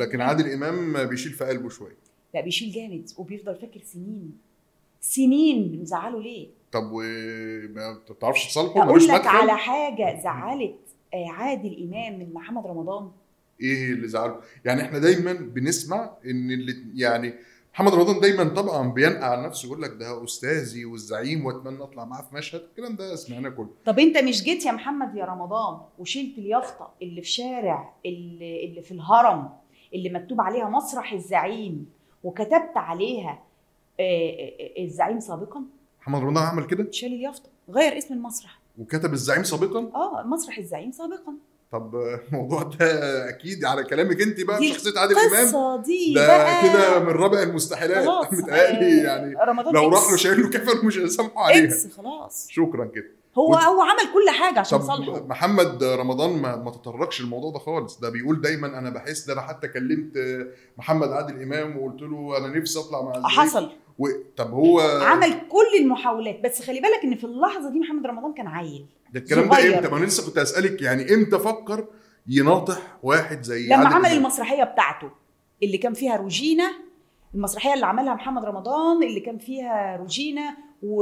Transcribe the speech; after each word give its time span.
لكن 0.00 0.20
عادل 0.20 0.52
إمام 0.52 1.06
بيشيل 1.06 1.32
في 1.32 1.44
قلبه 1.44 1.68
شوية. 1.68 1.96
لا 2.34 2.40
بيشيل 2.40 2.72
جامد 2.72 3.10
وبيفضل 3.18 3.54
فاكر 3.56 3.80
سنين 3.80 4.38
سنين 5.00 5.80
مزعله 5.82 6.22
ليه؟ 6.22 6.48
طب 6.72 6.90
وما 6.92 7.98
بتعرفش 8.10 8.46
تصالحه؟ 8.48 8.82
أقول 8.82 9.04
لك 9.04 9.10
مدخل؟ 9.10 9.28
على 9.28 9.56
حاجة 9.56 10.20
زعلت 10.22 10.74
آه، 11.14 11.26
عادل 11.30 11.88
إمام 11.88 12.18
من 12.18 12.32
محمد 12.34 12.66
رمضان. 12.66 13.10
إيه 13.60 13.92
اللي 13.92 14.08
زعله؟ 14.08 14.40
يعني 14.64 14.82
إحنا 14.82 14.98
دايما 14.98 15.32
بنسمع 15.32 16.10
إن 16.26 16.50
اللي 16.50 16.74
يعني 16.94 17.34
محمد 17.74 17.94
رمضان 17.94 18.20
دايما 18.20 18.44
طبعا 18.44 18.88
بينقع 18.92 19.26
عن 19.38 19.42
نفسه 19.46 19.66
يقول 19.66 19.82
لك 19.82 19.90
ده 19.90 20.24
أستاذي 20.24 20.84
والزعيم 20.84 21.46
وأتمنى 21.46 21.82
أطلع 21.82 22.04
معاه 22.04 22.22
في 22.22 22.34
مشهد. 22.36 22.60
الكلام 22.60 22.96
ده 22.96 23.16
سمعناه 23.16 23.48
كله. 23.50 23.70
طب 23.84 23.98
أنت 23.98 24.18
مش 24.18 24.42
جيت 24.44 24.66
يا 24.66 24.72
محمد 24.72 25.16
يا 25.16 25.24
رمضان 25.24 25.80
وشلت 25.98 26.38
اليافطة 26.38 26.94
اللي 27.02 27.22
في 27.22 27.28
شارع 27.28 27.94
اللي, 28.06 28.64
اللي 28.64 28.82
في 28.82 28.92
الهرم؟ 28.92 29.48
اللي 29.94 30.08
مكتوب 30.10 30.40
عليها 30.40 30.68
مسرح 30.68 31.12
الزعيم 31.12 31.86
وكتبت 32.24 32.76
عليها 32.76 33.42
آه، 34.00 34.02
آه، 34.02 34.80
آه، 34.80 34.84
الزعيم 34.84 35.20
سابقا. 35.20 35.62
محمد 36.00 36.20
رمضان 36.22 36.44
عمل 36.44 36.64
كده؟ 36.66 36.86
شال 36.90 37.12
اليافطة 37.12 37.48
غير 37.70 37.98
اسم 37.98 38.14
المسرح. 38.14 38.58
وكتب 38.78 39.12
الزعيم 39.12 39.42
سابقا؟ 39.44 39.78
آه 39.94 40.22
مسرح 40.26 40.58
الزعيم 40.58 40.92
سابقا. 40.92 41.34
طب 41.72 41.94
الموضوع 42.28 42.62
ده 42.62 43.28
أكيد 43.28 43.64
على 43.64 43.84
كلامك 43.84 44.20
أنت 44.20 44.40
بقى 44.40 44.64
شخصية 44.64 45.00
عادل 45.00 45.14
إمام. 45.18 45.82
دي 45.82 46.14
ده 46.14 46.62
كده 46.62 46.98
من 46.98 47.08
رابع 47.08 47.42
المستحيلات. 47.42 48.04
خلاص 48.04 48.32
متهيألي 48.42 48.98
يعني 49.04 49.34
رمضان 49.48 49.74
لو. 49.74 49.88
راح 49.88 50.10
له 50.10 50.16
شايل 50.16 50.42
له 50.42 50.50
كفن 50.50 50.86
مش 50.86 50.98
هيسامحوا 50.98 51.42
عليها. 51.42 51.74
خلاص. 51.96 52.46
شكرا 52.50 52.84
كده 52.84 53.10
هو 53.38 53.50
وت- 53.50 53.58
هو 53.64 53.80
عمل 53.82 54.12
كل 54.14 54.30
حاجة 54.40 54.60
عشان 54.60 54.82
صالحه. 54.82 55.20
محمد 55.26 55.84
رمضان 55.84 56.30
ما, 56.42 56.56
ما 56.56 56.70
تطرقش 56.70 57.20
الموضوع 57.20 57.50
ده 57.50 57.58
خالص. 57.58 58.00
ده 58.00 58.10
بيقول 58.10 58.40
دايما 58.40 58.78
أنا 58.78 58.90
بحس 58.90 59.26
ده 59.26 59.32
أنا 59.32 59.42
حتى 59.42 59.68
كلمت 59.68 60.12
محمد 60.78 61.08
عادل 61.12 61.42
إمام 61.42 61.76
وقلت 61.78 62.02
له 62.02 62.38
أنا 62.38 62.58
نفسي 62.58 62.78
أطلع 62.78 63.02
مع 63.02 63.28
حصل. 63.28 63.70
و... 63.98 64.08
طب 64.36 64.50
هو 64.50 64.80
عمل 64.80 65.30
كل 65.32 65.80
المحاولات. 65.82 66.40
بس 66.44 66.62
خلي 66.62 66.80
بالك 66.80 67.04
إن 67.04 67.14
في 67.16 67.24
اللحظة 67.24 67.70
دي 67.70 67.78
محمد 67.80 68.06
رمضان 68.06 68.34
كان 68.34 68.46
عيل. 68.46 68.86
ده 69.12 69.20
الكلام 69.20 69.48
ده. 69.48 69.78
إمتى؟ 69.78 69.88
ما 69.88 69.96
أنا 69.98 70.04
لسه 70.06 70.26
كنت 70.26 70.38
أسألك 70.38 70.82
يعني 70.82 71.14
إمتى 71.14 71.38
فكر 71.38 71.86
يناطح 72.26 72.96
واحد 73.02 73.42
زي 73.42 73.66
عادل 73.66 74.06
إمام؟ 74.06 74.18
المسرحية 74.18 74.64
بتاعته 74.64 75.10
اللي 75.62 75.78
كان 75.78 75.94
فيها 75.94 76.16
روجينا 76.16 76.72
المسرحية 77.34 77.74
اللي 77.74 77.86
عملها 77.86 78.14
محمد 78.14 78.44
رمضان 78.44 79.02
اللي 79.02 79.20
كان 79.20 79.38
فيها 79.38 79.96
روجينا 79.96 80.56
و... 80.82 80.96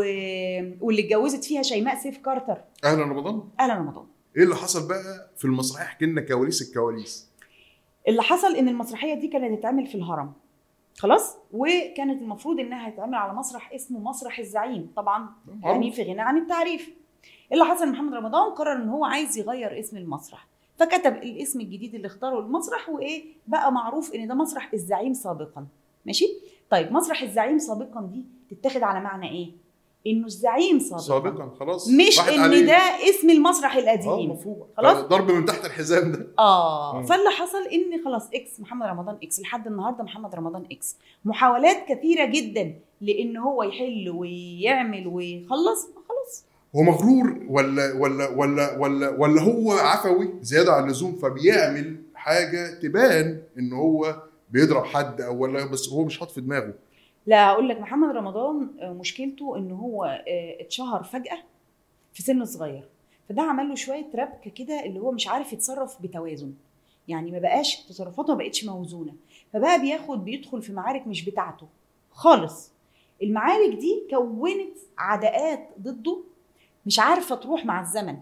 واللي 0.80 1.02
اتجوزت 1.02 1.44
فيها 1.44 1.62
شيماء 1.62 1.96
سيف 1.98 2.18
كاركتر. 2.18 2.58
أهلا 2.84 3.02
رمضان؟ 3.02 3.42
أهلا 3.60 3.74
رمضان. 3.74 4.06
إيه 4.36 4.42
اللي 4.44 4.54
حصل 4.54 4.88
بقى 4.88 5.30
في 5.36 5.44
المسرحيه 5.44 5.84
احكي 5.84 6.06
لنا 6.06 6.20
كواليس 6.20 6.62
الكواليس؟ 6.68 7.30
اللي 8.08 8.22
حصل 8.22 8.56
إن 8.56 8.68
المسرحية 8.68 9.14
دي 9.14 9.28
كانت 9.28 9.58
تتعمل 9.58 9.86
في 9.86 9.94
الهرم. 9.94 10.32
خلاص؟ 10.98 11.36
وكانت 11.52 12.22
المفروض 12.22 12.60
إنها 12.60 12.90
تتعمل 12.90 13.14
على 13.14 13.32
مسرح 13.32 13.72
اسمه 13.72 13.98
مسرح 14.00 14.38
الزعيم. 14.38 14.92
طبعا 14.96 15.28
يعني 15.62 15.92
في 15.92 16.02
غنى 16.02 16.20
عن 16.20 16.36
التعريف. 16.38 16.90
اللي 17.52 17.64
حصل 17.64 17.82
ان 17.84 17.92
محمد 17.92 18.14
رمضان 18.14 18.52
قرر 18.52 18.72
إن 18.72 18.88
هو 18.88 19.04
عايز 19.04 19.38
يغير 19.38 19.78
اسم 19.78 19.96
المسرح. 19.96 20.46
فكتب 20.78 21.16
الاسم 21.16 21.60
الجديد 21.60 21.94
اللي 21.94 22.06
اختاره 22.06 22.40
المسرح 22.40 22.88
وإيه؟ 22.88 23.24
بقى 23.46 23.72
معروف 23.72 24.14
إن 24.14 24.28
ده 24.28 24.34
مسرح 24.34 24.72
الزعيم 24.74 25.12
سابقا. 25.14 25.66
ماشي؟ 26.06 26.26
طيب 26.70 26.92
مسرح 26.92 27.22
الزعيم 27.22 27.58
سابقا 27.58 28.00
دي 28.12 28.24
تتاخد 28.50 28.82
على 28.82 29.00
معنى 29.00 29.30
إيه؟ 29.30 29.65
إنه 30.06 30.26
الزعيم 30.26 30.78
سابقا, 30.78 31.02
سابقا 31.02 31.50
خلاص. 31.60 31.88
مش 31.88 32.20
إن 32.20 32.40
عليه. 32.40 32.66
ده 32.66 32.78
اسم 33.10 33.30
المسرح 33.30 33.76
آه 33.76 33.80
القديم 33.80 34.30
مفهوم. 34.30 34.66
خلاص؟ 34.76 34.96
ضرب 34.98 35.30
من 35.30 35.44
تحت 35.44 35.64
الحزام 35.64 36.12
ده. 36.12 36.26
آه. 36.38 36.96
مم. 37.00 37.06
فاللي 37.06 37.30
حصل 37.30 37.62
إن 37.72 38.04
خلاص 38.04 38.28
إكس 38.34 38.60
محمد 38.60 38.86
رمضان 38.86 39.16
إكس 39.22 39.40
لحد 39.40 39.66
النهارده 39.66 40.04
محمد 40.04 40.34
رمضان 40.34 40.64
إكس 40.72 40.96
محاولات 41.24 41.76
كثيرة 41.88 42.24
جدا 42.24 42.74
لإن 43.00 43.36
هو 43.36 43.62
يحل 43.62 44.10
ويعمل 44.16 45.06
ويخلص 45.06 45.82
خلاص. 46.08 46.44
هو 46.76 46.82
مغرور 46.82 47.38
ولا 47.48 47.92
ولا 47.94 48.28
ولا 48.28 48.78
ولا 48.78 49.08
ولا 49.08 49.42
هو 49.42 49.72
عفوي 49.72 50.34
زيادة 50.42 50.72
عن 50.72 50.84
اللزوم 50.84 51.16
فبيعمل 51.22 51.96
حاجة 52.14 52.78
تبان 52.82 53.42
إن 53.58 53.72
هو 53.72 54.22
بيضرب 54.50 54.84
حد 54.84 55.20
أو 55.20 55.38
ولا 55.42 55.64
بس 55.66 55.88
هو 55.88 56.04
مش 56.04 56.18
حاطط 56.18 56.32
في 56.32 56.40
دماغه. 56.40 56.72
لا 57.26 57.50
أقول 57.50 57.68
لك 57.68 57.80
محمد 57.80 58.16
رمضان 58.16 58.70
آه، 58.80 58.92
مشكلته 58.92 59.56
إن 59.56 59.70
هو 59.72 60.04
آه، 60.04 60.56
اتشهر 60.60 61.02
فجأة 61.02 61.38
في 62.12 62.22
سن 62.22 62.44
صغير. 62.44 62.88
فده 63.28 63.42
عمل 63.42 63.68
له 63.68 63.74
شوية 63.74 64.06
ربكه 64.14 64.50
كده 64.50 64.84
اللي 64.84 65.00
هو 65.00 65.12
مش 65.12 65.28
عارف 65.28 65.52
يتصرف 65.52 66.02
بتوازن. 66.02 66.54
يعني 67.08 67.30
ما 67.30 67.38
بقاش 67.38 67.76
تصرفاته 67.76 68.32
ما 68.34 68.38
بقتش 68.38 68.64
موزونة. 68.64 69.12
فبقى 69.52 69.80
بياخد 69.80 70.24
بيدخل 70.24 70.62
في 70.62 70.72
معارك 70.72 71.06
مش 71.06 71.24
بتاعته 71.24 71.66
خالص. 72.10 72.72
المعارك 73.22 73.74
دي 73.74 74.06
كونت 74.10 74.76
عداءات 74.98 75.68
ضده 75.80 76.18
مش 76.86 76.98
عارفة 76.98 77.34
تروح 77.36 77.64
مع 77.64 77.80
الزمن. 77.80 78.16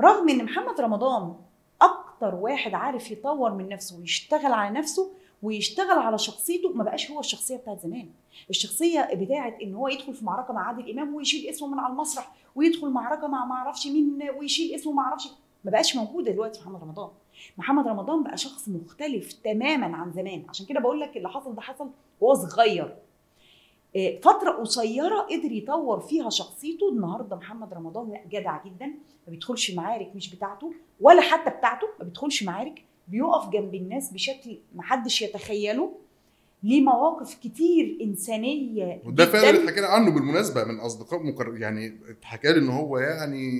رغم 0.00 0.28
إن 0.28 0.44
محمد 0.44 0.80
رمضان 0.80 1.34
أكتر 1.82 2.34
واحد 2.34 2.74
عارف 2.74 3.10
يطور 3.10 3.52
من 3.54 3.68
نفسه 3.68 3.98
ويشتغل 3.98 4.52
على 4.52 4.78
نفسه 4.78 5.10
ويشتغل 5.42 5.98
على 5.98 6.18
شخصيته 6.18 6.72
ما 6.72 6.84
بقاش 6.84 7.10
هو 7.10 7.20
الشخصية 7.20 7.56
بتاعت 7.56 7.80
زمان. 7.80 8.08
الشخصية 8.50 9.08
بتاعت 9.14 9.60
إن 9.62 9.74
هو 9.74 9.88
يدخل 9.88 10.14
في 10.14 10.24
معركة 10.24 10.54
مع 10.54 10.66
عادل 10.68 10.90
إمام 10.90 11.14
ويشيل 11.14 11.48
اسمه 11.50 11.68
من 11.68 11.78
على 11.78 11.92
المسرح 11.92 12.32
ويدخل 12.54 12.90
معركة 12.90 13.26
مع 13.26 13.44
ما 13.44 13.54
أعرفش 13.54 13.86
مين 13.86 14.18
ويشيل 14.38 14.74
اسمه 14.74 14.92
ما 14.92 15.02
أعرفش 15.02 15.28
ما 15.64 15.70
بقاش 15.70 15.96
موجوده 15.96 16.32
دلوقتي 16.32 16.60
محمد 16.60 16.82
رمضان. 16.82 17.10
محمد 17.58 17.88
رمضان 17.88 18.22
بقى 18.22 18.36
شخص 18.36 18.68
مختلف 18.68 19.32
تماما 19.32 19.96
عن 19.96 20.12
زمان. 20.12 20.44
عشان 20.48 20.66
كده 20.66 20.80
بقول 20.80 21.00
لك 21.00 21.16
اللي 21.16 21.28
حصل 21.28 21.54
ده 21.54 21.60
حصل 21.60 21.90
وهو 22.20 22.34
صغير. 22.34 22.96
إيه، 23.96 24.20
فترة 24.20 24.50
قصيرة 24.50 25.20
قدر 25.20 25.52
يطور 25.52 26.00
فيها 26.00 26.30
شخصيته. 26.30 26.88
النهاردة 26.88 27.36
محمد 27.36 27.74
رمضان 27.74 28.20
جدع 28.28 28.64
جدا 28.64 28.86
ما 28.86 29.30
بيدخلش 29.30 29.70
معارك 29.70 30.12
مش 30.16 30.34
بتاعته 30.34 30.72
ولا 31.00 31.20
حتى 31.20 31.50
بتاعته 31.50 31.86
ما 31.98 32.04
بيدخلش 32.04 32.42
معارك. 32.42 32.84
بيقف 33.08 33.48
جنب 33.48 33.74
الناس 33.74 34.10
بشكل 34.12 34.58
محدش 34.74 35.22
يتخيله 35.22 35.92
ليه 36.62 36.80
مواقف 36.80 37.34
كتير 37.34 37.98
إنسانية 38.02 39.02
وده 39.04 39.26
فعلا 39.26 39.50
جداً. 39.52 39.62
اتحكى 39.62 39.80
لي 39.80 39.86
عنه 39.86 40.10
بالمناسبة 40.10 40.64
من 40.64 40.80
أصدقاء 40.80 41.22
مكر... 41.22 41.56
يعني 41.56 41.94
اتحكى 42.08 42.52
لي 42.52 42.58
إن 42.58 42.68
هو 42.68 42.98
يعني 42.98 43.50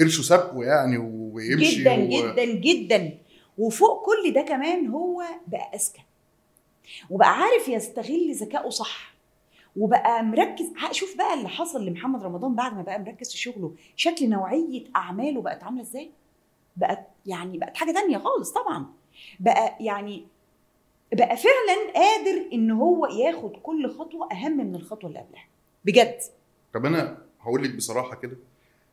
قرشه 0.00 0.22
سابقه 0.22 0.64
يعني 0.64 0.98
ويمشي 0.98 1.80
جدا 1.80 1.94
و... 1.94 2.08
جدا 2.08 2.44
جدا. 2.44 3.18
وفوق 3.58 4.06
كل 4.06 4.32
ده 4.32 4.42
كمان 4.42 4.86
هو 4.86 5.22
بقى 5.46 5.70
أذكى. 5.74 6.02
وبقى 7.10 7.38
عارف 7.38 7.68
يستغل 7.68 8.34
ذكائه 8.34 8.68
صح. 8.70 9.14
وبقى 9.76 10.22
مركز 10.24 10.72
شوف 10.92 11.16
بقى 11.18 11.34
اللي 11.34 11.48
حصل 11.48 11.86
لمحمد 11.86 12.22
رمضان 12.22 12.54
بعد 12.54 12.74
ما 12.76 12.82
بقى 12.82 12.98
مركز 13.00 13.32
في 13.32 13.38
شغله. 13.38 13.74
شكل 13.96 14.28
نوعية 14.28 14.84
أعماله 14.96 15.40
بقت 15.42 15.62
عاملة 15.64 15.82
إزاي؟ 15.82 16.10
بقت 16.76 17.06
يعني 17.26 17.58
بقت 17.58 17.76
حاجة 17.76 17.92
تانية 17.92 18.18
خالص 18.18 18.52
طبعا. 18.52 18.86
بقى 19.40 19.76
يعني 19.80 20.26
بقى 21.12 21.36
فعلا 21.36 21.92
قادر 21.94 22.48
إن 22.52 22.70
هو 22.70 23.06
ياخد 23.06 23.52
كل 23.62 23.90
خطوة 23.90 24.32
أهم 24.32 24.56
من 24.56 24.74
الخطوة 24.74 25.10
اللي 25.10 25.20
قبلها. 25.20 25.44
بجد. 25.84 26.18
طب 26.74 26.86
أنا 26.86 27.18
هقول 27.40 27.64
لك 27.64 27.74
بصراحة 27.74 28.16
كده 28.16 28.36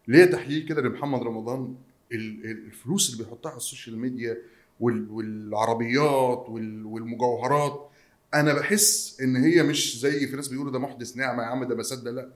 ليه 0.08 0.26
تحليل 0.26 0.66
كده 0.68 0.82
لمحمد 0.82 1.24
رمضان 1.24 1.76
ال- 2.12 2.46
ال- 2.46 2.66
الفلوس 2.66 3.14
اللي 3.14 3.24
بيحطها 3.24 3.50
على 3.50 3.58
ال 3.58 3.64
social 3.64 4.00
media 4.00 4.38
وال- 4.80 5.12
والعربيات 5.12 6.46
وال- 6.50 6.86
والمجوهرات؟ 6.86 7.90
أنا 8.34 8.54
بحس 8.54 9.22
إن 9.22 9.36
هي 9.36 9.64
مش 9.64 10.00
زي 10.00 10.28
في 10.28 10.36
ناس 10.36 10.48
بيقولوا 10.48 10.72
ده 10.72 10.80
محدث 10.80 11.18
نعمة 11.18 11.44
يا 11.44 11.48
عم 11.48 11.64
ده 11.64 11.76
مصدق 11.76 12.12
لا. 12.12 12.30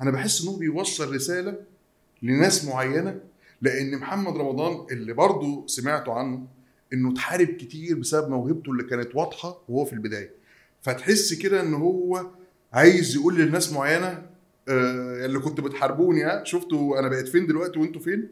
أنا 0.00 0.10
بحس 0.10 0.42
إن 0.42 0.48
هو 0.48 0.56
بيوصل 0.56 1.14
رسالة 1.14 1.56
لناس 2.22 2.64
معينة 2.64 3.20
لأن 3.66 3.98
محمد 3.98 4.36
رمضان 4.36 4.86
اللي 4.90 5.12
برضو 5.12 5.66
سمعته 5.66 6.12
عنه 6.12 6.46
انه 6.92 7.12
اتحارب 7.12 7.46
كتير 7.48 7.98
بسبب 7.98 8.28
موهبته 8.30 8.72
اللي 8.72 8.82
كانت 8.84 9.14
واضحة 9.16 9.62
وهو 9.68 9.84
في 9.84 9.92
البداية. 9.92 10.30
فتحس 10.82 11.34
كده 11.34 11.60
ان 11.60 11.74
هو 11.74 12.26
عايز 12.72 13.16
يقول 13.16 13.36
للناس 13.38 13.72
معينة 13.72 14.26
آه، 14.68 15.26
اللي 15.26 15.38
كنتوا 15.38 15.64
بتحاربوني 15.64 16.24
ها 16.24 16.44
شفتوا 16.44 16.98
أنا 16.98 17.08
بقيت 17.08 17.28
فين 17.28 17.46
دلوقتي 17.46 17.78
وانتوا 17.78 18.00
فين؟ 18.00 18.28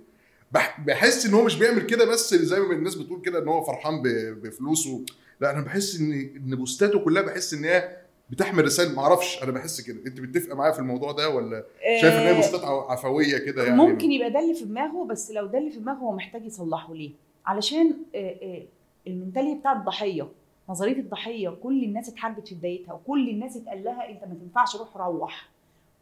بح- 0.52 0.80
بحس 0.86 1.26
ان 1.26 1.34
هو 1.34 1.44
مش 1.44 1.56
بيعمل 1.58 1.82
كده 1.86 2.04
بس 2.04 2.34
زي 2.34 2.60
ما 2.60 2.72
الناس 2.72 2.94
بتقول 2.94 3.20
كده 3.20 3.42
ان 3.42 3.48
هو 3.48 3.64
فرحان 3.64 4.02
بفلوسه. 4.42 5.04
لا 5.40 5.50
أنا 5.50 5.60
بحس 5.60 6.00
ان 6.00 6.12
إن 6.12 6.56
بوستاته 6.56 6.98
كلها 6.98 7.22
بحس 7.22 7.54
ان 7.54 7.64
هي 7.64 7.96
بتحمل 8.30 8.64
رسائل 8.64 8.94
معرفش 8.94 9.42
أنا 9.42 9.52
بحس 9.52 9.80
كده. 9.80 10.00
أنت 10.06 10.20
بتتفق 10.20 10.54
معايا 10.54 10.72
في 10.72 10.78
الموضوع 10.78 11.12
ده 11.12 11.28
ولا 11.30 11.64
شايف 12.00 12.14
إن 12.14 12.20
هي 12.20 12.30
آه، 12.30 12.36
بوستات 12.36 12.64
ع- 12.64 12.92
عفوية 12.92 13.38
كده 13.38 13.64
يعني؟ 13.64 13.76
ممكن 13.76 14.12
يبقى 14.12 14.30
ده 14.30 14.40
اللي 14.40 14.54
في 14.54 14.64
دماغه 14.64 15.04
بس 15.04 15.30
لو 15.30 15.46
ده 15.46 15.58
اللي 15.58 15.70
في 15.70 15.78
دماغه 15.78 15.96
هو 15.98 16.12
محتاج 16.12 16.44
يصلحه 16.44 16.94
ليه؟ 16.94 17.10
علشان 17.46 17.94
آه، 18.14 18.36
آه، 18.42 18.62
المنتالية 19.06 19.54
بتاع 19.54 19.72
الضحيه 19.72 20.28
نظرية 20.68 20.96
الضحية 20.96 21.48
كل 21.48 21.84
الناس 21.84 22.08
اتحاربت 22.08 22.48
في 22.48 22.54
بدايتها 22.54 22.92
وكل 22.94 23.28
الناس 23.28 23.56
اتقال 23.56 23.84
لها 23.84 24.10
أنت 24.10 24.22
ما 24.24 24.34
تنفعش 24.34 24.76
روح 24.76 24.96
روح. 24.96 25.48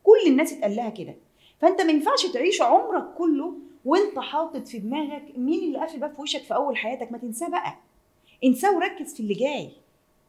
كل 0.04 0.18
الناس 0.30 0.52
اتقال 0.52 0.76
لها 0.76 0.88
كده. 0.90 1.14
فأنت 1.60 1.80
ما 1.80 1.92
ينفعش 1.92 2.26
تعيش 2.34 2.62
عمرك 2.62 3.04
كله 3.18 3.54
وأنت 3.84 4.18
حاطط 4.18 4.66
في 4.68 4.78
دماغك 4.78 5.22
مين 5.36 5.60
اللي 5.64 5.78
قافل 5.78 5.98
باب 5.98 6.14
في 6.14 6.20
وشك 6.22 6.42
في 6.42 6.54
أول 6.54 6.76
حياتك؟ 6.76 7.12
ما 7.12 7.18
تنساه 7.18 7.48
بقى. 7.48 7.74
انساه 8.44 8.76
وركز 8.76 9.14
في 9.14 9.20
اللي 9.20 9.34
جاي. 9.34 9.70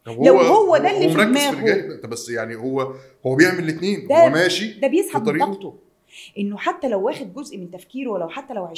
طب 0.05 0.23
لو 0.23 0.37
هو 0.37 0.77
ده 0.77 0.97
اللي 0.97 1.09
في 1.09 1.25
دماغه. 1.25 1.95
طب 2.03 2.09
بس 2.09 2.29
يعني 2.29 2.55
هو 2.55 2.93
هو 3.25 3.35
بيعمل 3.35 3.59
الاثنين 3.63 4.11
هو 4.11 4.29
ماشي 4.29 4.79
ده 4.79 4.87
بيسحب 4.87 5.25
في 5.25 5.31
من. 5.31 5.39
طاقته. 5.39 5.75
إنه 6.37 6.57
حتى 6.57 6.89
لو 6.89 7.01
واخد 7.05 7.33
جزء 7.33 7.57
من 7.57 7.71
تفكيره 7.71 8.09
ولو 8.09 8.29
حتى 8.29 8.53
لو 8.53 8.67
20% 8.67 8.71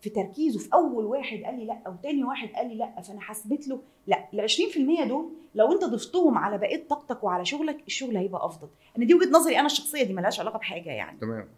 في 0.00 0.10
تركيزه 0.10 0.58
في 0.58 0.68
أول 0.74 1.04
واحد 1.04 1.38
قال 1.44 1.58
لي 1.58 1.64
لأ 1.66 1.78
أو 1.86 1.94
تاني 2.02 2.24
واحد 2.24 2.48
قال 2.48 2.68
لي 2.68 2.74
لأ 2.74 3.02
فأنا 3.02 3.20
حسبت 3.20 3.68
له 3.68 3.80
لأ. 4.06 4.28
ال 4.34 4.50
20% 4.50 5.08
دول 5.08 5.30
لو 5.54 5.72
أنت 5.72 5.84
ضفتهم 5.84 6.38
على 6.38 6.58
بقية 6.58 6.84
طاقتك 6.88 7.24
وعلى 7.24 7.44
شغلك 7.44 7.76
الشغل 7.86 8.16
هيبقى 8.16 8.46
أفضل. 8.46 8.68
أنا 8.98 9.04
دي 9.06 9.14
وجهة 9.14 9.30
نظري 9.30 9.56
أنا 9.58 9.66
الشخصية 9.66 10.02
دي 10.02 10.12
ملهاش 10.12 10.40
علاقة 10.40 10.58
بحاجة 10.58 10.90
يعني. 10.90 11.18
تمام. 11.20 11.48